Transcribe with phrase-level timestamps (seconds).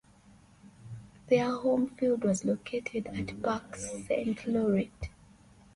[1.27, 5.09] Their home field was located at Parc St Laurent.